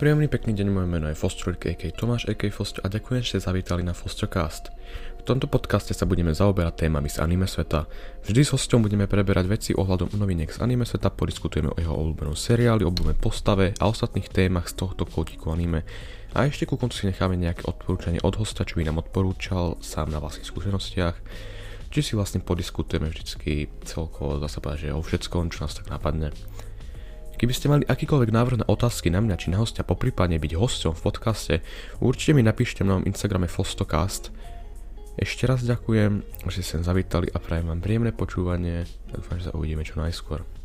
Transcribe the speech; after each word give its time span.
Príjemný 0.00 0.32
pekný 0.32 0.56
deň, 0.56 0.68
moje 0.72 0.88
meno 0.88 1.12
je 1.12 1.20
Foster, 1.20 1.52
a.k. 1.52 1.92
Tomáš, 1.92 2.24
a.k. 2.24 2.48
Foster 2.48 2.80
a 2.80 2.88
ďakujem, 2.88 3.20
že 3.20 3.36
ste 3.36 3.44
zavítali 3.44 3.84
na 3.84 3.92
Fostercast. 3.92 4.72
V 5.20 5.28
tomto 5.28 5.44
podcaste 5.44 5.92
sa 5.92 6.08
budeme 6.08 6.32
zaoberať 6.32 6.88
témami 6.88 7.12
z 7.12 7.20
anime 7.20 7.44
sveta. 7.44 7.84
Vždy 8.24 8.40
s 8.40 8.56
hosťom 8.56 8.80
budeme 8.80 9.04
preberať 9.04 9.44
veci 9.44 9.70
ohľadom 9.76 10.16
noviniek 10.16 10.48
z 10.48 10.64
anime 10.64 10.88
sveta, 10.88 11.12
podiskutujeme 11.12 11.68
o 11.68 11.76
jeho 11.76 11.92
obľúbenom 11.92 12.32
seriáli, 12.32 12.80
obľúbenej 12.88 13.20
postave 13.20 13.76
a 13.76 13.92
ostatných 13.92 14.32
témach 14.32 14.72
z 14.72 14.80
tohto 14.80 15.04
kótiku 15.04 15.52
anime. 15.52 15.84
A 16.32 16.48
ešte 16.48 16.64
ku 16.64 16.80
koncu 16.80 16.96
si 16.96 17.04
necháme 17.04 17.36
nejaké 17.36 17.68
odporúčanie 17.68 18.24
od 18.24 18.40
hosta, 18.40 18.64
čo 18.64 18.80
by 18.80 18.88
nám 18.88 19.04
odporúčal 19.04 19.76
sám 19.84 20.08
na 20.08 20.16
vlastných 20.16 20.48
skúsenostiach. 20.48 21.16
Či 21.92 22.00
si 22.00 22.12
vlastne 22.16 22.40
podiskutujeme 22.40 23.12
vždycky 23.12 23.68
celkovo, 23.84 24.40
zase 24.40 24.64
povedať, 24.64 24.88
že 24.88 24.96
o 24.96 25.04
všetkom, 25.04 25.52
čo 25.52 25.68
nás 25.68 25.76
tak 25.76 25.92
napadne. 25.92 26.32
Keby 27.40 27.56
ste 27.56 27.72
mali 27.72 27.88
akýkoľvek 27.88 28.36
návrh 28.36 28.60
na 28.60 28.68
otázky 28.68 29.08
na 29.08 29.24
mňa 29.24 29.40
či 29.40 29.48
na 29.48 29.56
hostia, 29.56 29.80
poprípadne 29.80 30.36
byť 30.36 30.52
hosťom 30.60 30.92
v 30.92 31.00
podcaste, 31.00 31.54
určite 32.04 32.36
mi 32.36 32.44
napíšte 32.44 32.84
na 32.84 33.00
mojom 33.00 33.08
Instagrame 33.08 33.48
Fostocast. 33.48 34.28
Ešte 35.16 35.48
raz 35.48 35.64
ďakujem, 35.64 36.20
že 36.52 36.60
ste 36.60 36.76
sem 36.76 36.84
zavítali 36.84 37.32
a 37.32 37.40
prajem 37.40 37.72
vám 37.72 37.80
príjemné 37.80 38.12
počúvanie. 38.12 38.84
Dúfam, 39.08 39.40
že 39.40 39.48
sa 39.48 39.56
uvidíme 39.56 39.88
čo 39.88 39.96
najskôr. 39.96 40.59